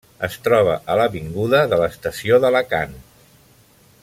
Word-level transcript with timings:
Es 0.27 0.37
troba 0.45 0.77
a 0.93 0.95
l'avinguda 1.01 1.61
de 1.75 1.81
l'Estació 1.83 2.43
d'Alacant. 2.47 3.01